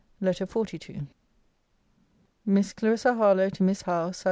LETTER 0.19 0.47
XLII 0.47 1.03
MISS 2.43 2.73
CLARISSA 2.73 3.13
HARLOWE, 3.13 3.49
TO 3.51 3.61
MISS 3.61 3.83
HOWE 3.83 4.09
SAT. 4.13 4.19